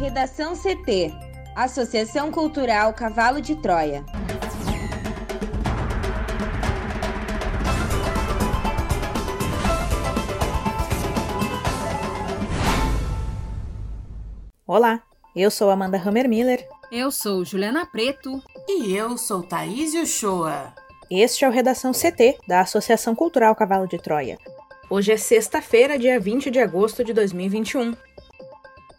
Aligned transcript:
Redação 0.00 0.54
CT 0.56 1.12
Associação 1.54 2.32
Cultural 2.32 2.94
Cavalo 2.94 3.38
de 3.38 3.54
Troia. 3.54 4.02
Olá, 14.66 15.02
eu 15.36 15.50
sou 15.50 15.68
Amanda 15.68 15.98
Hammermiller. 15.98 16.66
Eu 16.90 17.10
sou 17.10 17.44
Juliana 17.44 17.84
Preto. 17.84 18.42
E 18.66 18.96
eu 18.96 19.18
sou 19.18 19.42
Thaís 19.42 19.92
Uchoa. 19.92 20.72
Este 21.10 21.44
é 21.44 21.48
o 21.48 21.52
Redação 21.52 21.92
CT, 21.92 22.38
da 22.48 22.62
Associação 22.62 23.14
Cultural 23.14 23.54
Cavalo 23.54 23.86
de 23.86 23.98
Troia. 23.98 24.38
Hoje 24.88 25.12
é 25.12 25.18
sexta-feira, 25.18 25.98
dia 25.98 26.18
20 26.18 26.50
de 26.50 26.58
agosto 26.58 27.04
de 27.04 27.12
2021. 27.12 27.94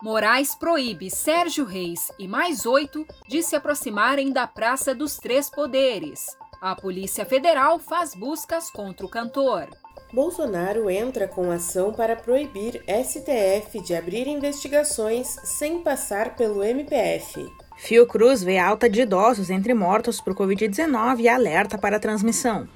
Moraes 0.00 0.54
proíbe 0.54 1.10
Sérgio 1.10 1.64
Reis 1.64 2.12
e 2.20 2.28
mais 2.28 2.66
oito 2.66 3.04
de 3.26 3.42
se 3.42 3.56
aproximarem 3.56 4.32
da 4.32 4.46
Praça 4.46 4.94
dos 4.94 5.16
Três 5.16 5.50
Poderes. 5.50 6.36
A 6.60 6.76
Polícia 6.76 7.26
Federal 7.26 7.80
faz 7.80 8.14
buscas 8.14 8.70
contra 8.70 9.04
o 9.04 9.08
cantor. 9.08 9.68
Bolsonaro 10.12 10.88
entra 10.88 11.26
com 11.26 11.50
ação 11.50 11.92
para 11.92 12.14
proibir 12.14 12.80
STF 12.86 13.80
de 13.80 13.92
abrir 13.92 14.28
investigações 14.28 15.36
sem 15.42 15.82
passar 15.82 16.36
pelo 16.36 16.62
MPF. 16.62 17.44
Fiocruz 17.76 18.42
vê 18.42 18.56
alta 18.56 18.88
de 18.88 19.02
idosos 19.02 19.50
entre 19.50 19.74
mortos 19.74 20.20
por 20.20 20.32
Covid-19 20.32 21.20
e 21.20 21.28
alerta 21.28 21.76
para 21.76 21.96
a 21.96 22.00
transmissão. 22.00 22.68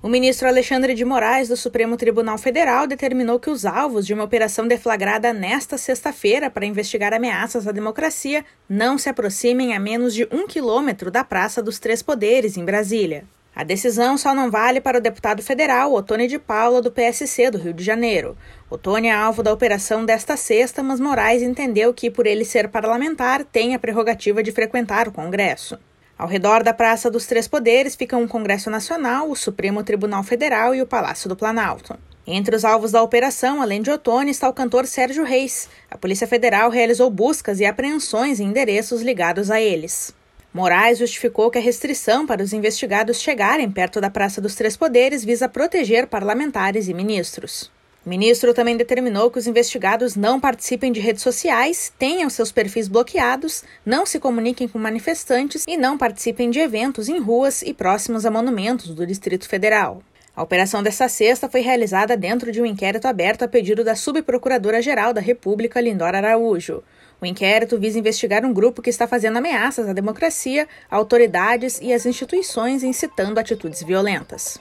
O 0.00 0.08
ministro 0.08 0.46
Alexandre 0.46 0.94
de 0.94 1.04
Moraes, 1.04 1.48
do 1.48 1.56
Supremo 1.56 1.96
Tribunal 1.96 2.38
Federal, 2.38 2.86
determinou 2.86 3.40
que 3.40 3.50
os 3.50 3.66
alvos 3.66 4.06
de 4.06 4.14
uma 4.14 4.22
operação 4.22 4.68
deflagrada 4.68 5.32
nesta 5.32 5.76
sexta-feira 5.76 6.48
para 6.48 6.64
investigar 6.64 7.12
ameaças 7.12 7.66
à 7.66 7.72
democracia 7.72 8.44
não 8.68 8.96
se 8.96 9.08
aproximem 9.08 9.74
a 9.74 9.80
menos 9.80 10.14
de 10.14 10.28
um 10.30 10.46
quilômetro 10.46 11.10
da 11.10 11.24
Praça 11.24 11.60
dos 11.60 11.80
Três 11.80 12.00
Poderes, 12.00 12.56
em 12.56 12.64
Brasília. 12.64 13.24
A 13.56 13.64
decisão 13.64 14.16
só 14.16 14.32
não 14.32 14.52
vale 14.52 14.80
para 14.80 14.98
o 14.98 15.00
deputado 15.00 15.42
federal 15.42 15.92
Otônio 15.92 16.28
de 16.28 16.38
Paula, 16.38 16.80
do 16.80 16.92
PSC 16.92 17.50
do 17.50 17.58
Rio 17.58 17.74
de 17.74 17.82
Janeiro. 17.82 18.38
Otônio 18.70 19.10
é 19.10 19.12
alvo 19.12 19.42
da 19.42 19.52
operação 19.52 20.04
desta 20.04 20.36
sexta, 20.36 20.80
mas 20.80 21.00
Moraes 21.00 21.42
entendeu 21.42 21.92
que, 21.92 22.08
por 22.08 22.24
ele 22.24 22.44
ser 22.44 22.68
parlamentar, 22.68 23.42
tem 23.42 23.74
a 23.74 23.80
prerrogativa 23.80 24.44
de 24.44 24.52
frequentar 24.52 25.08
o 25.08 25.12
Congresso. 25.12 25.76
Ao 26.18 26.26
redor 26.26 26.64
da 26.64 26.74
Praça 26.74 27.08
dos 27.08 27.26
Três 27.26 27.46
Poderes 27.46 27.94
ficam 27.94 28.24
o 28.24 28.28
Congresso 28.28 28.68
Nacional, 28.68 29.30
o 29.30 29.36
Supremo 29.36 29.84
Tribunal 29.84 30.24
Federal 30.24 30.74
e 30.74 30.82
o 30.82 30.86
Palácio 30.86 31.28
do 31.28 31.36
Planalto. 31.36 31.96
Entre 32.26 32.56
os 32.56 32.64
alvos 32.64 32.90
da 32.90 33.00
operação, 33.00 33.62
além 33.62 33.80
de 33.80 33.90
Otônio, 33.92 34.32
está 34.32 34.48
o 34.48 34.52
cantor 34.52 34.84
Sérgio 34.84 35.22
Reis. 35.22 35.68
A 35.88 35.96
Polícia 35.96 36.26
Federal 36.26 36.70
realizou 36.70 37.08
buscas 37.08 37.60
e 37.60 37.64
apreensões 37.64 38.40
em 38.40 38.48
endereços 38.48 39.00
ligados 39.00 39.48
a 39.48 39.60
eles. 39.60 40.12
Moraes 40.52 40.98
justificou 40.98 41.52
que 41.52 41.58
a 41.58 41.62
restrição 41.62 42.26
para 42.26 42.42
os 42.42 42.52
investigados 42.52 43.20
chegarem 43.20 43.70
perto 43.70 44.00
da 44.00 44.10
Praça 44.10 44.40
dos 44.40 44.56
Três 44.56 44.76
Poderes 44.76 45.24
visa 45.24 45.48
proteger 45.48 46.08
parlamentares 46.08 46.88
e 46.88 46.94
ministros. 46.94 47.70
O 48.06 48.08
ministro 48.08 48.54
também 48.54 48.76
determinou 48.76 49.30
que 49.30 49.38
os 49.38 49.46
investigados 49.46 50.16
não 50.16 50.40
participem 50.40 50.92
de 50.92 51.00
redes 51.00 51.22
sociais, 51.22 51.92
tenham 51.98 52.30
seus 52.30 52.50
perfis 52.50 52.88
bloqueados, 52.88 53.64
não 53.84 54.06
se 54.06 54.18
comuniquem 54.18 54.68
com 54.68 54.78
manifestantes 54.78 55.64
e 55.66 55.76
não 55.76 55.98
participem 55.98 56.48
de 56.48 56.58
eventos 56.58 57.08
em 57.08 57.18
ruas 57.18 57.60
e 57.62 57.74
próximos 57.74 58.24
a 58.24 58.30
monumentos 58.30 58.94
do 58.94 59.06
Distrito 59.06 59.48
Federal. 59.48 60.02
A 60.34 60.42
operação 60.44 60.84
desta 60.84 61.08
sexta 61.08 61.48
foi 61.48 61.60
realizada 61.60 62.16
dentro 62.16 62.52
de 62.52 62.62
um 62.62 62.64
inquérito 62.64 63.06
aberto 63.06 63.42
a 63.42 63.48
pedido 63.48 63.82
da 63.82 63.96
Subprocuradora-Geral 63.96 65.12
da 65.12 65.20
República, 65.20 65.80
Lindora 65.80 66.18
Araújo. 66.18 66.84
O 67.20 67.26
inquérito 67.26 67.76
visa 67.76 67.98
investigar 67.98 68.44
um 68.44 68.52
grupo 68.52 68.80
que 68.80 68.88
está 68.88 69.08
fazendo 69.08 69.38
ameaças 69.38 69.88
à 69.88 69.92
democracia, 69.92 70.68
autoridades 70.88 71.80
e 71.82 71.92
às 71.92 72.06
instituições, 72.06 72.84
incitando 72.84 73.38
atitudes 73.38 73.82
violentas. 73.82 74.60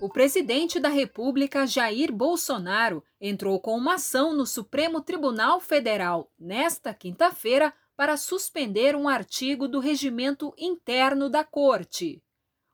O 0.00 0.08
presidente 0.08 0.78
da 0.78 0.88
República, 0.88 1.66
Jair 1.66 2.12
Bolsonaro, 2.12 3.02
entrou 3.20 3.58
com 3.58 3.76
uma 3.76 3.94
ação 3.94 4.32
no 4.32 4.46
Supremo 4.46 5.00
Tribunal 5.00 5.58
Federal 5.58 6.30
nesta 6.38 6.94
quinta-feira 6.94 7.74
para 7.96 8.16
suspender 8.16 8.94
um 8.94 9.08
artigo 9.08 9.66
do 9.66 9.80
regimento 9.80 10.54
interno 10.56 11.28
da 11.28 11.42
Corte. 11.42 12.22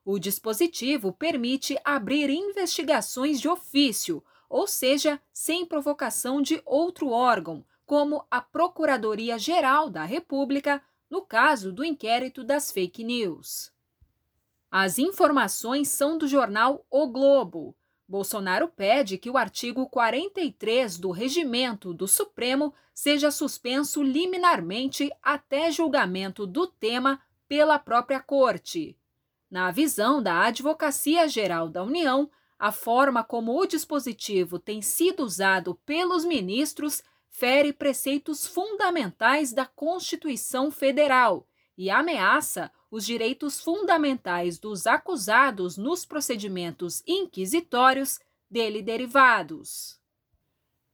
O 0.04 0.18
dispositivo 0.18 1.14
permite 1.14 1.78
abrir 1.82 2.28
investigações 2.28 3.40
de 3.40 3.48
ofício, 3.48 4.22
ou 4.46 4.66
seja, 4.66 5.18
sem 5.32 5.64
provocação 5.64 6.42
de 6.42 6.60
outro 6.66 7.08
órgão, 7.08 7.64
como 7.86 8.22
a 8.30 8.42
Procuradoria-Geral 8.42 9.88
da 9.88 10.04
República, 10.04 10.82
no 11.08 11.22
caso 11.22 11.72
do 11.72 11.82
inquérito 11.82 12.44
das 12.44 12.70
fake 12.70 13.02
news. 13.02 13.73
As 14.76 14.98
informações 14.98 15.86
são 15.86 16.18
do 16.18 16.26
jornal 16.26 16.84
O 16.90 17.06
Globo. 17.06 17.76
Bolsonaro 18.08 18.66
pede 18.66 19.16
que 19.16 19.30
o 19.30 19.36
artigo 19.36 19.88
43 19.88 20.98
do 20.98 21.12
Regimento 21.12 21.94
do 21.94 22.08
Supremo 22.08 22.74
seja 22.92 23.30
suspenso 23.30 24.02
liminarmente 24.02 25.12
até 25.22 25.70
julgamento 25.70 26.44
do 26.44 26.66
tema 26.66 27.20
pela 27.46 27.78
própria 27.78 28.18
Corte. 28.18 28.98
Na 29.48 29.70
visão 29.70 30.20
da 30.20 30.44
Advocacia 30.44 31.28
Geral 31.28 31.68
da 31.68 31.84
União, 31.84 32.28
a 32.58 32.72
forma 32.72 33.22
como 33.22 33.56
o 33.56 33.66
dispositivo 33.66 34.58
tem 34.58 34.82
sido 34.82 35.20
usado 35.22 35.76
pelos 35.86 36.24
ministros 36.24 37.00
fere 37.30 37.72
preceitos 37.72 38.44
fundamentais 38.44 39.52
da 39.52 39.66
Constituição 39.66 40.72
Federal 40.72 41.46
e 41.76 41.90
ameaça 41.90 42.70
os 42.90 43.04
direitos 43.04 43.60
fundamentais 43.60 44.58
dos 44.58 44.86
acusados 44.86 45.76
nos 45.76 46.04
procedimentos 46.04 47.02
inquisitórios 47.06 48.20
dele 48.50 48.82
derivados. 48.82 49.98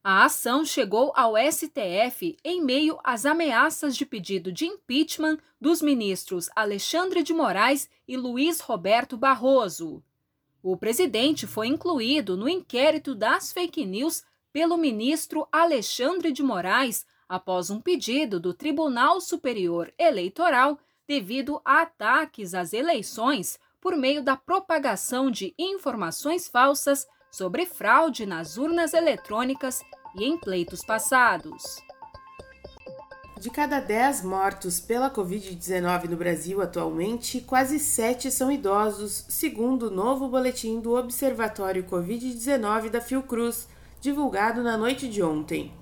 A 0.03 0.25
ação 0.25 0.65
chegou 0.65 1.13
ao 1.15 1.35
STF 1.37 2.35
em 2.43 2.65
meio 2.65 2.99
às 3.05 3.27
ameaças 3.27 3.95
de 3.95 4.07
pedido 4.07 4.51
de 4.51 4.65
impeachment 4.65 5.39
dos 5.61 5.83
ministros 5.83 6.49
Alexandre 6.57 7.23
de 7.23 7.35
Moraes 7.35 7.87
e 8.09 8.17
Luiz 8.17 8.61
Roberto 8.61 9.15
Barroso. 9.19 10.03
O 10.63 10.75
presidente 10.75 11.47
foi 11.47 11.67
incluído 11.67 12.35
no 12.35 12.49
inquérito 12.49 13.15
das 13.15 13.53
fake 13.53 13.85
news 13.85 14.25
pelo 14.51 14.79
ministro 14.79 15.47
Alexandre 15.53 16.33
de 16.33 16.43
Moraes 16.43 17.05
após 17.31 17.71
um 17.71 17.81
pedido 17.81 18.41
do 18.41 18.53
Tribunal 18.53 19.21
Superior 19.21 19.93
Eleitoral 19.97 20.77
devido 21.07 21.63
a 21.65 21.83
ataques 21.83 22.55
às 22.55 22.73
eleições 22.73 23.57
por 23.81 23.97
meio 23.97 24.21
da 24.21 24.37
propagação 24.37 25.31
de 25.31 25.55
informações 25.57 26.49
falsas 26.49 27.07
sobre 27.31 27.65
fraude 27.67 28.27
nas 28.27 28.59
urnas 28.59 28.95
eletrônicas 28.95 29.81
e 30.17 30.25
em 30.25 30.37
pleitos 30.37 30.85
passados. 30.85 31.63
De 33.39 33.49
cada 33.49 33.79
10 33.79 34.25
mortos 34.25 34.81
pela 34.81 35.09
Covid-19 35.09 36.09
no 36.09 36.17
Brasil 36.17 36.61
atualmente, 36.61 37.41
quase 37.41 37.79
7 37.79 38.29
são 38.31 38.51
idosos, 38.51 39.25
segundo 39.29 39.87
o 39.87 39.91
novo 39.91 40.29
boletim 40.29 40.81
do 40.81 40.95
Observatório 40.97 41.85
Covid-19 41.85 42.91
da 42.91 43.01
Fiocruz, 43.01 43.69
divulgado 44.01 44.63
na 44.63 44.77
noite 44.77 45.09
de 45.09 45.23
ontem. 45.23 45.80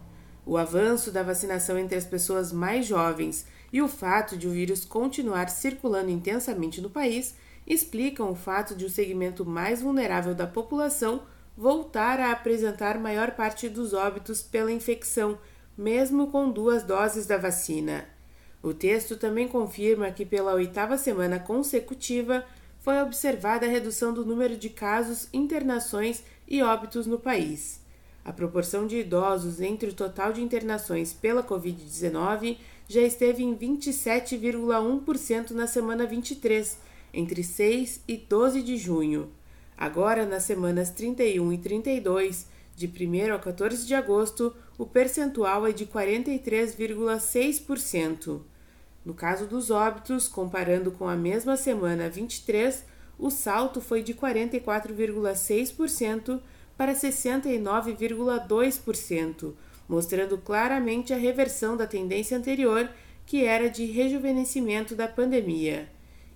O 0.48 0.56
avanço 0.56 1.12
da 1.12 1.22
vacinação 1.22 1.78
entre 1.78 1.94
as 1.94 2.06
pessoas 2.06 2.50
mais 2.50 2.86
jovens 2.86 3.44
e 3.70 3.82
o 3.82 3.86
fato 3.86 4.34
de 4.34 4.48
o 4.48 4.50
vírus 4.50 4.82
continuar 4.82 5.50
circulando 5.50 6.09
intensamente 6.09 6.81
no 6.81 6.88
país 6.88 7.34
explicam 7.66 8.31
o 8.31 8.34
fato 8.34 8.75
de 8.75 8.86
o 8.86 8.88
segmento 8.88 9.45
mais 9.45 9.83
vulnerável 9.83 10.34
da 10.34 10.47
população 10.47 11.21
voltar 11.54 12.18
a 12.18 12.33
apresentar 12.33 12.98
maior 12.98 13.33
parte 13.33 13.68
dos 13.68 13.92
óbitos 13.92 14.41
pela 14.41 14.72
infecção, 14.72 15.39
mesmo 15.77 16.28
com 16.28 16.50
duas 16.50 16.83
doses 16.83 17.27
da 17.27 17.36
vacina. 17.36 18.06
O 18.62 18.72
texto 18.72 19.18
também 19.18 19.48
confirma 19.48 20.10
que, 20.10 20.24
pela 20.24 20.54
oitava 20.54 20.97
semana 20.97 21.39
consecutiva, 21.39 22.42
foi 22.78 22.98
observada 23.03 23.66
a 23.66 23.68
redução 23.68 24.15
do 24.15 24.24
número 24.24 24.56
de 24.56 24.71
casos, 24.71 25.28
internações 25.30 26.24
e 26.48 26.62
óbitos 26.62 27.06
no 27.06 27.18
país. 27.18 27.86
A 28.28 28.33
proporção 28.33 28.86
de 28.86 28.98
idosos 28.98 29.59
entre 29.59 29.89
o 29.89 29.95
total 29.95 30.34
de 30.34 30.42
internações 30.42 31.15
pela 31.15 31.42
Covid-19 31.42 32.59
já 32.86 33.01
esteve 33.01 33.42
em 33.42 33.57
27,1% 33.57 35.53
na 35.53 35.66
semana 35.66 36.04
23, 36.04 36.77
entre 37.15 37.42
6 37.42 38.03
e 38.07 38.19
12 38.19 38.63
de 38.63 38.77
junho. 38.77 39.30
Agora, 39.75 40.27
nas 40.27 40.42
semanas 40.42 40.91
31 40.91 41.54
e 41.54 41.59
32, 41.59 42.47
de 42.77 42.86
1 42.86 43.34
a 43.34 43.39
14 43.39 43.86
de 43.86 43.95
agosto, 43.95 44.54
o 44.77 44.84
percentual 44.84 45.66
é 45.66 45.72
de 45.72 45.86
43,6%. 45.86 48.42
No 49.07 49.15
caso 49.15 49.47
dos 49.47 49.71
óbitos, 49.71 50.28
comparando 50.28 50.92
com 50.92 51.09
a 51.09 51.16
mesma 51.16 51.57
semana 51.57 52.10
23, 52.10 52.84
o 53.19 53.31
salto 53.31 53.81
foi 53.81 54.03
de 54.03 54.13
44,6% 54.13 56.42
para 56.78 56.95
69,2%, 56.95 59.53
mostrando 59.89 60.39
claramente 60.39 61.13
a 61.13 61.16
reversão 61.16 61.77
da 61.77 61.89
tendência 61.89 62.39
anterior, 62.39 62.89
que 63.27 63.45
era 63.45 63.69
de 63.69 63.84
rejuvenescimento 63.84 64.95
da 64.95 65.09
pandemia. 65.09 65.89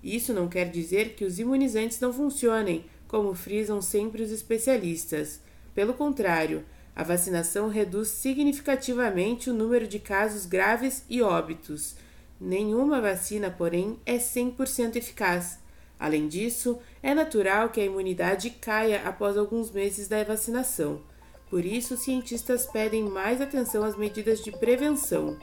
Isso 0.03 0.33
não 0.33 0.49
quer 0.49 0.69
dizer 0.69 1.15
que 1.15 1.23
os 1.23 1.39
imunizantes 1.39 2.01
não 2.01 2.11
funcionem, 2.11 2.83
como 3.07 3.33
frisam 3.33 3.81
sempre 3.81 4.21
os 4.21 4.31
especialistas. 4.31 5.39
Pelo 5.73 5.93
contrário, 5.93 6.65
a 6.93 7.03
vacinação 7.03 7.69
reduz 7.69 8.09
significativamente 8.09 9.49
o 9.49 9.53
número 9.53 9.87
de 9.87 9.97
casos 9.97 10.45
graves 10.45 11.05
e 11.09 11.21
óbitos. 11.21 11.95
Nenhuma 12.39 12.99
vacina, 12.99 13.49
porém, 13.49 13.97
é 14.05 14.17
100% 14.17 14.97
eficaz. 14.97 15.62
Além 15.99 16.27
disso, 16.27 16.79
é 17.01 17.13
natural 17.13 17.69
que 17.69 17.79
a 17.79 17.85
imunidade 17.85 18.49
caia 18.49 19.01
após 19.05 19.37
alguns 19.37 19.71
meses 19.71 20.07
da 20.07 20.23
vacinação. 20.23 21.01
Por 21.49 21.63
isso, 21.63 21.95
cientistas 21.95 22.65
pedem 22.65 23.03
mais 23.03 23.39
atenção 23.39 23.83
às 23.83 23.95
medidas 23.95 24.39
de 24.43 24.51
prevenção. 24.51 25.37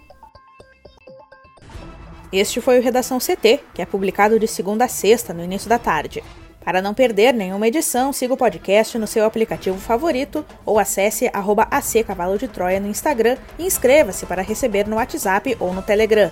Este 2.32 2.61
foi 2.61 2.79
o 2.79 2.82
Redação 2.82 3.19
CT, 3.19 3.61
que 3.75 3.82
é 3.82 3.87
publicado 3.87 4.38
de 4.38 4.47
segunda 4.47 4.85
a 4.85 4.88
sexta, 4.88 5.35
no 5.35 5.43
início 5.43 5.69
da 5.69 5.79
tarde. 5.79 6.23
Para 6.64 6.82
não 6.82 6.94
perder 6.94 7.32
nenhuma 7.32 7.67
edição, 7.67 8.12
siga 8.12 8.35
o 8.35 8.37
podcast 8.37 8.99
no 8.99 9.06
seu 9.06 9.25
aplicativo 9.25 9.79
favorito 9.79 10.44
ou 10.64 10.79
acesse 10.79 11.31
arroba 11.32 11.67
AC 11.70 12.05
Cavalo 12.06 12.38
de 12.38 12.46
Troia 12.46 12.79
no 12.79 12.88
Instagram 12.88 13.37
e 13.58 13.64
inscreva-se 13.64 14.26
para 14.26 14.43
receber 14.43 14.87
no 14.87 14.96
WhatsApp 14.96 15.56
ou 15.58 15.73
no 15.73 15.82
Telegram. 15.82 16.31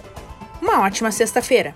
Uma 0.61 0.83
ótima 0.83 1.11
sexta-feira! 1.11 1.75